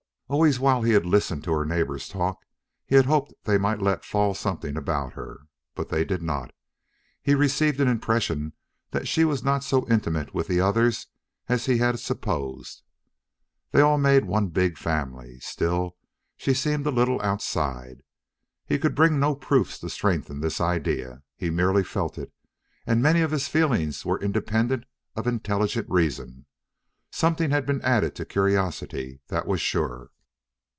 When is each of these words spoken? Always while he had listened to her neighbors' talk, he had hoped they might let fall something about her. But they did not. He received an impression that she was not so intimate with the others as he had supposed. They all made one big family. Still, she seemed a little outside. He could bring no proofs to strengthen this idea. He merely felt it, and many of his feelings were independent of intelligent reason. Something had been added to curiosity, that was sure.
Always 0.33 0.61
while 0.61 0.83
he 0.83 0.93
had 0.93 1.05
listened 1.05 1.43
to 1.43 1.51
her 1.51 1.65
neighbors' 1.65 2.07
talk, 2.07 2.45
he 2.85 2.95
had 2.95 3.05
hoped 3.05 3.33
they 3.43 3.57
might 3.57 3.81
let 3.81 4.05
fall 4.05 4.33
something 4.33 4.77
about 4.77 5.11
her. 5.11 5.41
But 5.75 5.89
they 5.89 6.05
did 6.05 6.21
not. 6.21 6.51
He 7.21 7.35
received 7.35 7.81
an 7.81 7.89
impression 7.89 8.53
that 8.91 9.09
she 9.09 9.25
was 9.25 9.43
not 9.43 9.61
so 9.61 9.85
intimate 9.89 10.33
with 10.33 10.47
the 10.47 10.61
others 10.61 11.07
as 11.49 11.65
he 11.65 11.79
had 11.79 11.99
supposed. 11.99 12.81
They 13.71 13.81
all 13.81 13.97
made 13.97 14.23
one 14.23 14.47
big 14.47 14.77
family. 14.77 15.37
Still, 15.41 15.97
she 16.37 16.53
seemed 16.53 16.85
a 16.87 16.91
little 16.91 17.21
outside. 17.21 18.01
He 18.65 18.79
could 18.79 18.95
bring 18.95 19.19
no 19.19 19.35
proofs 19.35 19.79
to 19.79 19.89
strengthen 19.89 20.39
this 20.39 20.61
idea. 20.61 21.23
He 21.35 21.49
merely 21.49 21.83
felt 21.83 22.17
it, 22.17 22.31
and 22.87 23.01
many 23.03 23.19
of 23.19 23.31
his 23.31 23.49
feelings 23.49 24.05
were 24.05 24.17
independent 24.21 24.85
of 25.13 25.27
intelligent 25.27 25.87
reason. 25.89 26.45
Something 27.11 27.51
had 27.51 27.65
been 27.65 27.81
added 27.81 28.15
to 28.15 28.23
curiosity, 28.23 29.19
that 29.27 29.45
was 29.45 29.59
sure. 29.59 30.09